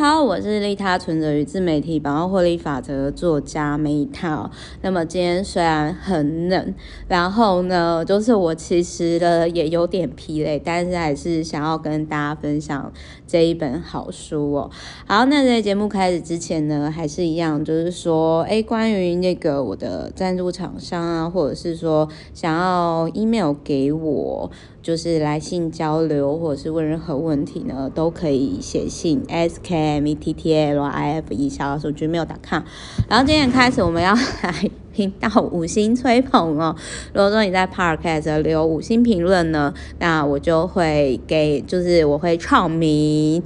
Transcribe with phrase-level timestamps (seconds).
[0.00, 4.48] 好，我是利他存折与自媒体百万获利法则的作家 Meta。
[4.80, 6.74] 那么今天虽然很冷，
[7.06, 12.90] 然后呢，就是我其实呢也有点疲累，但是还是想要跟大家分享
[13.26, 14.70] 这一本好书哦。
[15.06, 24.50] 好，那在节目开始之前呢，还是一样，就是说，诶，关于那个我的赞助厂商啊，或者是说想要 email 给我。
[24.82, 32.62] 就是来信交流，或者是问任何问题呢，都可以写信 s k M T T L I F E 小数据没有 .com。
[33.08, 36.74] 然后今天开始，我们要 来听到五星吹捧哦。
[37.12, 43.42] 如果说你在 Podcast 留五星评论呢，那我就会给，就是我会创名。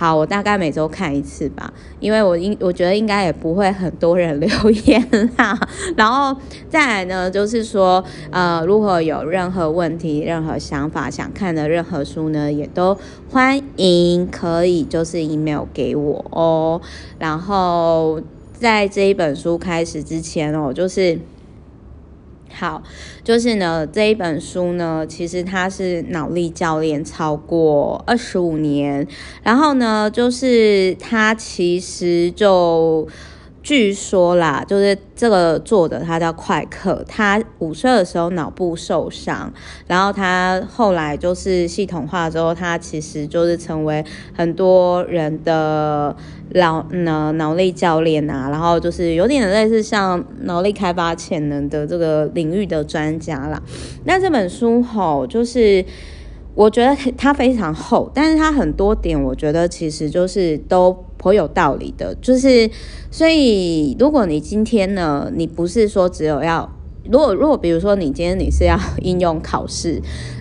[0.00, 5.54] 好，我大概每周看一次吧，因为我应我觉得应该也不会很多人 留言啦。
[5.94, 6.34] 然后
[6.70, 12.96] 再来呢，就是说，呃，如果有任何问题、任何想法、想看的任何书呢，也都
[13.30, 16.80] 欢迎可以就是 email 给我哦。
[17.18, 18.22] 然后
[18.54, 21.18] 在这一本书开始之前哦，就是。
[22.60, 22.82] 好，
[23.24, 29.08] 就是呢，这一本书呢，其实他是脑力教练超过二十五年，
[29.42, 33.08] 然后呢，就是他其实就。
[33.62, 39.52] 据说啦，就是这个作者他叫快克，他五岁的时候脑部受伤，
[39.86, 44.02] 然后他后来就是系统化之后，他其实就是成为
[44.34, 46.16] 很多人的
[46.54, 53.62] 脑脑脑力教练啊，然后就是有点类似像脑力开发潜能的这个领域的专家啦。
[54.04, 55.84] 那这本书吼，就是
[56.54, 61.04] 我觉得它非常厚，但是它很多点，我觉得其实就是都。
[61.20, 62.70] 颇有道理的，就是
[63.10, 66.66] 所以，如果你今天呢，你不是说只有要，
[67.04, 70.00] 如果如果比如说你今天你是要应用考试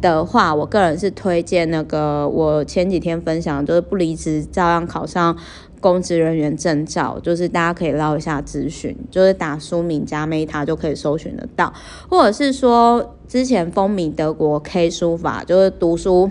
[0.00, 5.36] 的话，我个人是推荐那个我前几天分享，就是不离职照样考上
[5.80, 11.74] 公职人员证照，就是大家可以捞一下资讯，就是打书名加 Meta 就可以搜寻得到，
[12.08, 16.30] 或者是说之前风靡德国 K 书法，就是读书。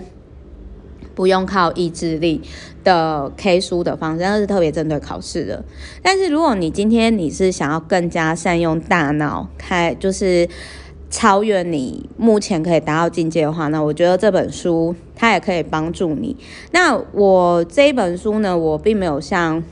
[1.14, 2.40] 不用靠意志力
[2.82, 5.64] 的 K 书的方式，那是特别针对考试的。
[6.02, 10.48] 但是如果你今天你是想要更加善用大脑，开就是
[11.10, 16.36] 超越你目前可以达到境界的话，那我觉得这本书它也可以帮助你。
[16.72, 19.62] 那我这一本书呢，我并没有像，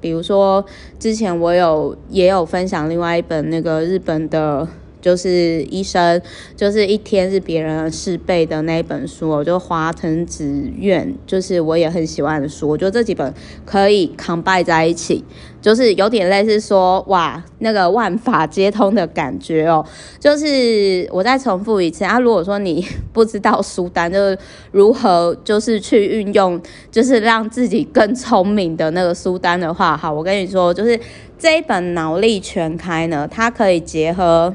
[0.00, 0.64] 比如说
[0.98, 4.68] 之前我有也有分享另外一本那个日本的。
[5.04, 6.18] 就是医生，
[6.56, 10.46] 就是一天是别人的四倍的那一本书，我就华藤子
[10.78, 13.34] 苑，就是我也很喜欢的书，我觉得这几本
[13.66, 15.22] 可以 combine 在一起，
[15.60, 19.84] 就是有点类似说哇，那个万法皆通的感觉哦。
[20.18, 22.82] 就是我再重复一次啊，如果说你
[23.12, 24.38] 不知道书单，就是
[24.72, 26.58] 如何就是去运用，
[26.90, 30.98] 就是让自己更聪明的那个书单的话，好，我跟你说，就是
[31.38, 34.54] 这一本脑力全开呢，它可以结合。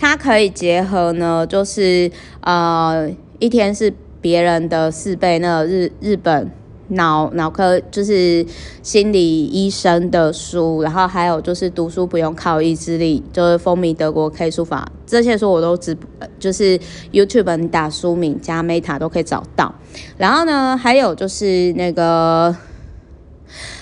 [0.00, 3.06] 它可以结合呢，就是呃，
[3.38, 6.50] 一天是别人的四倍，那日日本
[6.88, 8.44] 脑脑科就是
[8.82, 15.94] 心理医生的书，然后还有就是读书不用靠意志力，就是风靡德国 K 书法，这些书我都只
[16.38, 16.80] 就是
[17.12, 19.74] YouTube 你打书名加 Meta 都可以找到。
[20.16, 22.56] 然后呢，还有就是那个，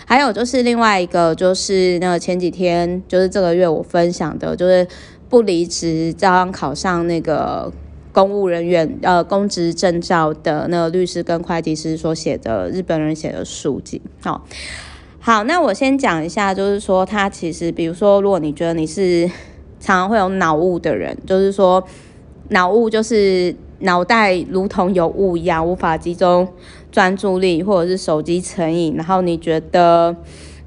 [0.05, 4.85] 还有就是另外一个，就是那个前几天就是这个月我分享的，就是。
[5.29, 7.71] 不离职，照样考上那个
[8.13, 14.01] 公务人员呃公职证照的那个律师跟会计师所写的日本人写的书籍。
[14.23, 14.45] 好，
[15.21, 19.29] 好，那我先讲一下，就是说他其实，比如说，如果你觉得你是
[19.79, 21.85] 常常会有脑雾的人，就是说
[22.49, 26.49] 脑雾就是脑袋如同有雾一样，无法集中
[26.91, 30.17] 专注力，或者是手机成瘾，然后你觉得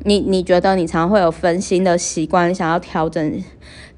[0.04, 3.44] 你你觉得你常常会有分心的习惯，想要调整。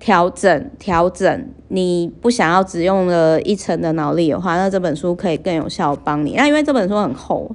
[0.03, 6.33] 调整调整，你不想要只用了一层的脑力的话，那这本书可以更有效帮你。
[6.35, 7.49] 那因为这本书很厚，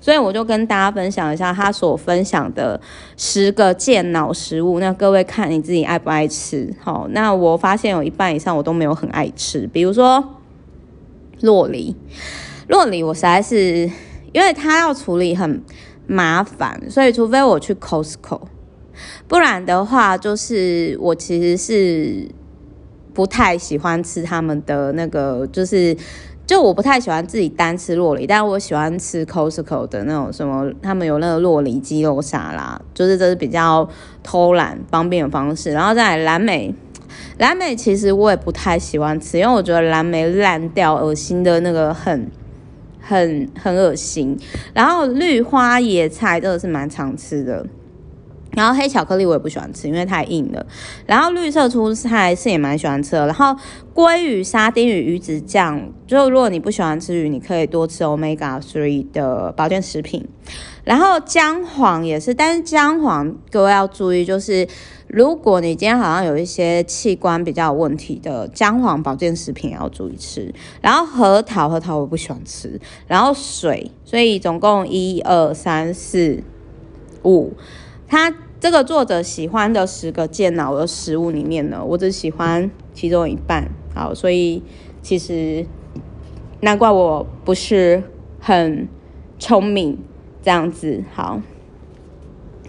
[0.00, 2.80] 所以我就跟大家分享一下他所分享的
[3.16, 4.80] 十个健脑食物。
[4.80, 6.74] 那各位看你自己爱不爱吃。
[6.80, 10.40] 好，那我发现有一半以上我都没有很爱吃，比如说
[11.42, 11.94] 洛梨，
[12.66, 13.88] 洛梨我实在是
[14.32, 15.62] 因为它要处理很
[16.08, 18.40] 麻烦，所以除非我去 Costco。
[19.28, 22.28] 不然的话，就是我其实是
[23.14, 25.96] 不太喜欢吃他们的那个，就是
[26.46, 33.88] 就我不太喜欢自己单吃洛梨，但我喜欢吃 Costco 的那种什么，他们有那个洛梨鸡肉沙拉，就是这是比较
[34.22, 35.72] 偷懒方便的方式。
[35.72, 36.74] 然后再来蓝莓，
[37.38, 42.30] 蓝莓其实我也不太喜欢吃，因为我觉得蓝莓烂掉、恶心的那个很
[43.00, 44.38] 很很恶心。
[44.74, 47.64] 然后绿花野菜这个是蛮常吃的。
[48.54, 50.66] 然后黑巧克力我也不喜欢吃，因为太硬了。
[51.06, 53.26] 然后绿色蔬菜是也蛮喜欢吃的。
[53.26, 53.56] 然后
[53.94, 60.28] 鲑鱼、沙丁鱼、鱼子酱，就如果你不喜欢吃鱼，你可以多吃 Omega Three 的保健食品。
[60.84, 64.68] 然后姜黄也是，但是姜黄各位要注意，就是
[65.06, 70.52] 如果你今天好像有一些器官比较有问题的，姜黄保健食品也要注意吃。
[70.80, 72.80] 然后核桃，核桃我不喜欢吃。
[73.06, 76.42] 然后水，所以总共一二三四
[77.24, 77.54] 五。
[78.08, 78.30] 它
[78.62, 83.68] 这个作者喜欢的十个健脑的食物里面呢，我只喜欢其中一半。
[83.92, 84.62] 好，所以
[85.02, 85.66] 其实
[86.60, 88.04] 难怪我不是
[88.38, 88.86] 很
[89.36, 89.98] 聪明
[90.40, 91.02] 这样子。
[91.12, 91.40] 好。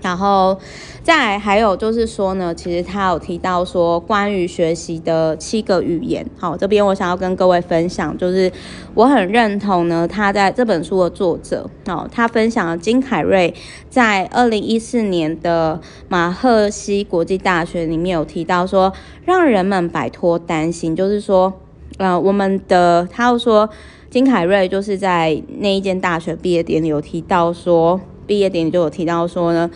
[0.03, 0.55] 然后
[1.01, 6.23] 再还有就是说呢，其实他有提到说关于学习的七个语言。
[6.37, 8.51] 好，这边我想要跟各位分享，就是
[8.93, 13.53] 我很认同呢，他在这本书的作者哦，他分享了金凯瑞
[13.89, 15.79] 在二零一四年的
[16.09, 18.91] 马赫西国际大学里面有提到说，
[19.23, 21.53] 让人们摆脱担心，就是说，
[21.97, 23.69] 呃，我们的他又说
[24.09, 28.01] 金凯瑞就是在那一间大学毕业典礼有提到说。
[28.25, 29.69] 毕业典礼就有提到说呢，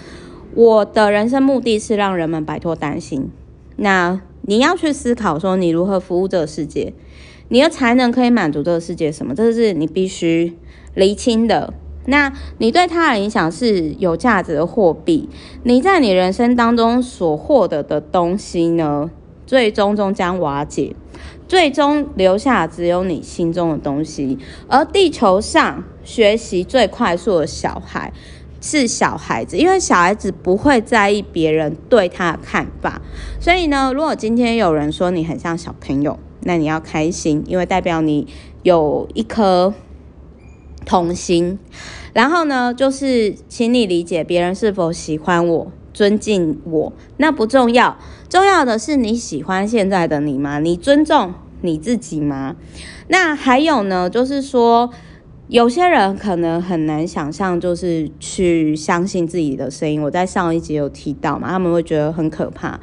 [0.56, 3.30] 我的人生目的是让人们摆脱担心。
[3.76, 6.94] 那你要去思考说，你如何服务这个世界，
[7.50, 9.36] 你的才能可以满足这个世界什么？
[9.36, 10.58] 这是你必须
[10.96, 11.74] 厘清的。
[12.06, 15.28] 那你对他的影响是有价值的货币。
[15.64, 19.12] 你在你人生当中所获得的东西呢，
[19.46, 20.96] 最终终将瓦解，
[21.50, 24.40] 最终留下只有你心中的东西。
[24.70, 28.14] 而地球上学习最快速的小孩。
[28.70, 33.02] 是小孩子，因为小孩子不会在意别人对他的看法，
[33.40, 38.28] 所以呢，如果今天有人说你很像小朋友，那你要开心，因为代表你
[38.64, 39.74] 有一颗
[40.86, 41.58] 童心。
[42.12, 47.98] 然后呢，就是请你理解别人是否喜欢我、尊敬我，那不重要，
[48.28, 50.60] 重要的是你喜欢现在的你吗？
[50.60, 52.58] 你尊重你自己吗？
[53.08, 54.92] 那还有呢，就是说。
[55.50, 60.02] 有些人可能很难想象，就是去相信自己的声音。
[60.02, 62.78] 我在上一集有提到嘛，他们会觉得很可怕。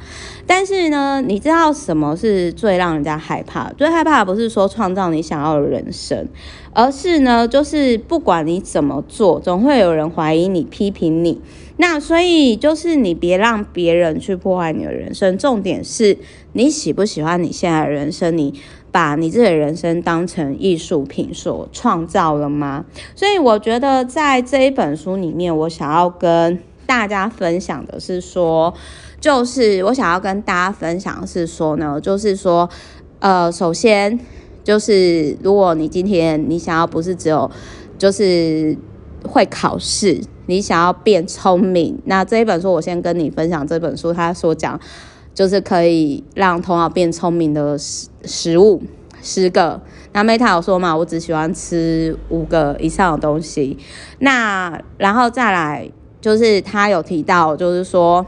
[0.47, 3.71] 但是呢，你知道什么是最让人家害怕？
[3.73, 6.27] 最害怕不是说创造你想要的人生，
[6.73, 11.39] 而是呢，就是不管你怎么做，总会有人怀疑你、批评你。
[11.77, 15.37] 那所以就是你别让别人去破坏你的人生。
[15.37, 16.17] 重点是
[16.53, 18.35] 你喜不喜欢你现在的人生？
[18.35, 18.55] 你。
[18.95, 22.85] 把你自己的人生当成艺术品所创造了吗？
[23.13, 28.73] 所以我觉得在这一本书里面，我想要跟大家分享的是说，
[29.19, 32.69] 就是我想要跟大家分享是说呢，就是说，
[33.19, 34.17] 呃，首先
[34.63, 37.51] 就是如果你今天你想要不是只有
[37.97, 38.77] 就是
[39.27, 44.79] 会考试，你想要变聪明，那这一本书我先跟你分享这本书，他所讲。
[45.35, 48.81] 就是可以让头脑变聪明的食食物
[49.21, 49.79] 十个。
[50.13, 53.77] 那 Meta 有说嘛，我只喜欢吃五个以上的东西。
[54.19, 55.91] 那然后再来
[56.21, 58.25] 就是他有提到，就是说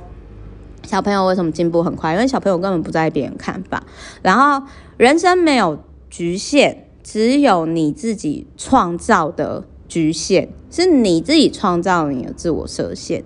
[0.83, 2.11] 小朋友为什么进步很快？
[2.13, 3.81] 因为小朋友根本不在意别人看法。
[4.21, 4.67] 然后
[4.97, 9.63] 人生没有局限，只有你自己创造的。
[9.87, 13.23] 局限是你自己创造你的自我设限，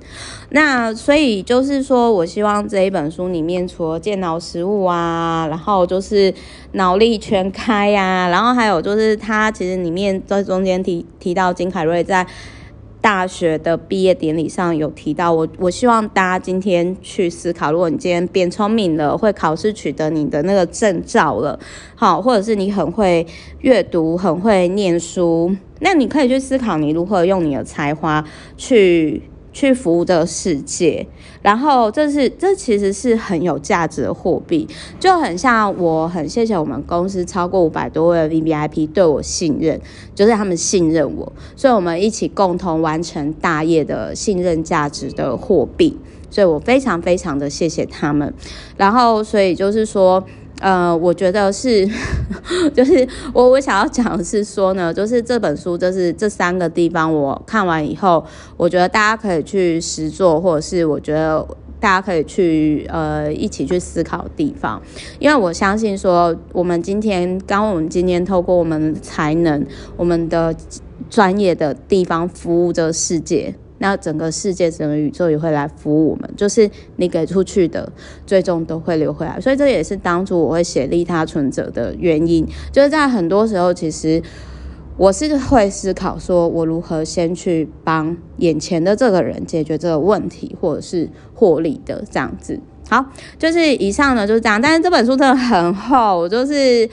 [0.50, 6.33] 那所以就是说，我希望这一本书里面，除了健脑食物啊，然后就是
[6.74, 12.26] 脑力全开呀、然后还有就是他其实里面在中间提提到金凯瑞在
[13.02, 21.60] 大学的毕业典礼上有提到我，我希望大家今天去思考，如果你今天变聪明了，会考试取得你的那个证照了，
[21.96, 23.26] 好，或者是你很会
[23.62, 25.54] 阅读，很会念书。
[25.80, 28.24] 那你可以去思考，你如何用你的才华
[28.56, 31.06] 去去服务这个世界。
[31.42, 34.68] 然后，这是这其实是很有价值的货币，
[35.00, 39.81] 就很像我很谢谢我们公司超过五百多位 VVIP 对我信任，
[40.14, 45.98] 就是他们信任我，所以我们一起共同完成大业的信任价值的货币。
[46.30, 48.34] 所以我非常非常的谢谢他们。
[48.78, 50.24] 然后，所以就是说。
[50.61, 51.89] 呃，我觉得是，
[52.73, 58.23] 就是我我想要讲的是说呢，就是这本书，就是这三个地方，我看完以后，
[58.57, 61.45] 我觉得大家可以去实做，或者是我觉得
[61.80, 64.80] 大家可以去呃一起去思考地方，
[65.18, 69.65] 因为我相信说，我们今天，刚我们今天透过我们才能，
[69.97, 70.56] 我们的
[71.09, 73.56] 专业的地方服务这个世界。
[73.81, 77.92] 那整个世界、整个宇宙也会来服务我们，就是你给出去的，
[78.28, 79.42] 最终都会流回来。
[79.42, 84.21] 所以这也是当初我会写利他存折的原因，就是在很多时候，其实
[84.97, 92.59] 我是会思考说，我如何先去帮眼前的这个人解决这个问题，或者是获利的这样子。
[92.88, 93.04] 好，
[93.40, 94.61] 就是以上呢就是这样。
[94.61, 96.88] 但是这本书真的很厚，就是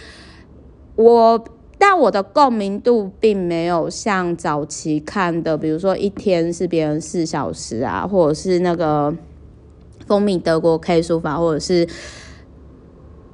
[0.96, 1.44] 我，
[1.78, 9.14] 但我的共鸣度并没有像早期看的，比如说一天是别人四小时啊，或者是那个
[10.06, 11.88] 风靡德国 K 书法，或者是。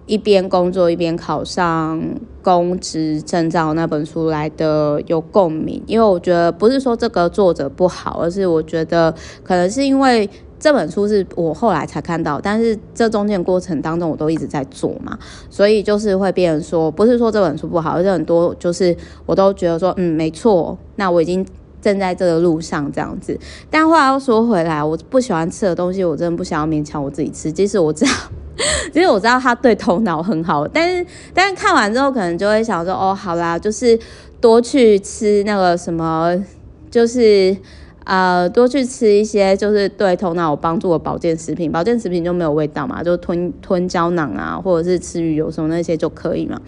[0.07, 1.99] 一边工作一边考上
[2.43, 15.19] 公职证照那本书来的有共鸣，因为我觉得不是说这个作者不好，而是我觉得可能是因为这本书是我后来才看到，但是这中间过程当中我都一直在做嘛，
[15.51, 18.97] 所以就是会变成说，不是说这本书不好，而是很多就是
[19.27, 21.47] 我都觉得说，嗯，没错，那我已经
[21.83, 23.39] 正在这个路上这样子。
[23.71, 28.11] 但话又说回来，我不喜欢吃的东西，我真的不想要勉强我自己吃，即使我知道。
[28.93, 33.99] 其实我知道他对头脑很好，但是但是看完之后可能就会想说，哦，好啦，就是
[34.41, 36.33] 多去吃那个什么，
[36.89, 37.57] 就是
[38.05, 46.61] 呃多去吃一些就是对头脑有帮助的保健食品，保健食品就没有味道嘛，就吞吞胶囊啊，或者是吃鱼油什么那些就可以嘛。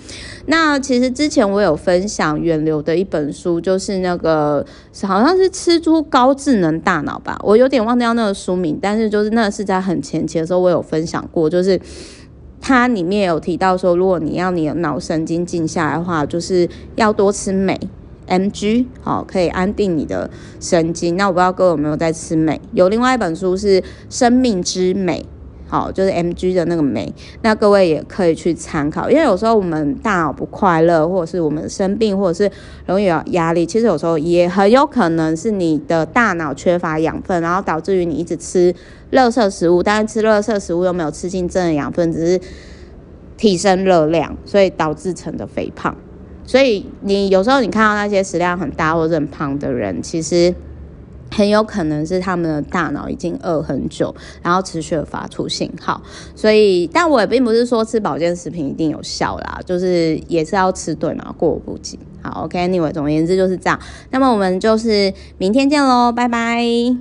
[0.47, 4.64] 那其实之前我有分享远流的一本书，就是那个
[5.02, 11.78] 好像是吃出高智能大脑吧，我有点忘掉那个书名，但是就是那个是在很前期的时候我有分享过，就是
[12.61, 17.78] 它里面有提到说，如果你要你的脑神经静下来的话，就是要多吃镁
[18.26, 20.30] MG，好，可以安定你的
[20.61, 21.16] 神经。
[21.16, 22.61] 那我不知道各位有没有在吃镁？
[22.73, 25.21] 有另外一本书是《生命之镁》。
[25.68, 32.49] 好，就是 M G 的那个镁，那各位也可以去参考，因为有时候我们大脑不快乐，或者是我们生病，或者是
[32.87, 38.73] 容易有压力，其实有时候也很有可能是你的大脑缺乏养分，然后导致于你一直吃
[39.11, 42.40] 垃圾食物，但是吃垃圾食物又没有吃进真的养分，只是
[43.37, 45.97] 提升热量，所以导致成的肥胖。
[46.47, 50.55] 所以你有时候你看到那些食量很大或者很胖的人，其实。
[51.29, 56.00] 很有可能是他们的大脑已经饿很久，然后持续的发出信号。
[56.37, 61.99] 所以，但我也并不是说吃保健食品一定有效啦，就是也是要吃对嘛，过犹不及。
[62.23, 63.79] 好，OK，Anyway，总而言之就是这样。
[64.11, 66.97] 那么我们就是明天见喽，拜拜。